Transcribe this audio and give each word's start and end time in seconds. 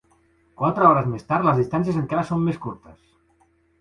Quatre 0.61 0.87
hores 0.87 1.11
més 1.11 1.27
tard 1.33 1.47
les 1.49 1.61
distàncies 1.63 1.99
encara 2.01 2.25
són 2.31 2.45
més 2.47 2.59
curtes. 2.65 2.97